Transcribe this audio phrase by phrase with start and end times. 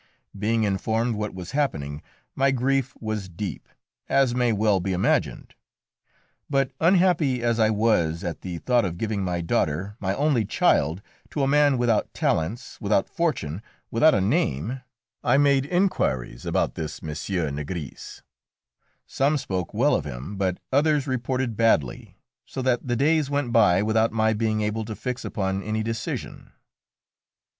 [0.35, 2.01] Being informed what was happening,
[2.33, 3.69] my grief was deep,
[4.09, 5.53] as may well be imagined;
[6.49, 11.03] but unhappy as I was at the thought of giving my daughter, my only child,
[11.29, 13.61] to a man without talents, without fortune,
[13.91, 14.81] without a name,
[15.23, 17.09] I made inquiries about this M.
[17.53, 18.23] Nigris.
[19.05, 23.83] Some spoke well of him, but others reported badly, so that the days went by
[23.83, 26.51] without my being able to fix upon any decision.